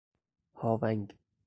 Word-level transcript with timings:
هاونگ 0.59 1.05